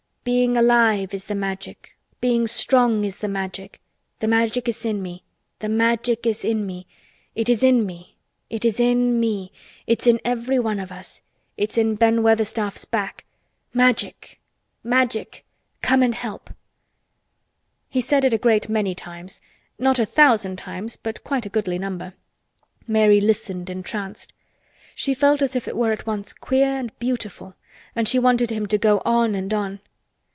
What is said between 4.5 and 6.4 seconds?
is in me—the Magic